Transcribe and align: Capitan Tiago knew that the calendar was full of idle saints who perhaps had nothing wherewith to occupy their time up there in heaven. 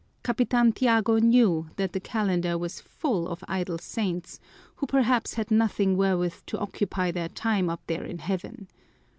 Capitan 0.23 0.71
Tiago 0.71 1.19
knew 1.19 1.69
that 1.75 1.93
the 1.93 1.99
calendar 1.99 2.57
was 2.57 2.81
full 2.81 3.27
of 3.27 3.43
idle 3.47 3.77
saints 3.77 4.39
who 4.77 4.87
perhaps 4.87 5.35
had 5.35 5.51
nothing 5.51 5.95
wherewith 5.95 6.37
to 6.47 6.57
occupy 6.57 7.11
their 7.11 7.29
time 7.29 7.69
up 7.69 7.83
there 7.85 8.03
in 8.03 8.17
heaven. 8.17 8.67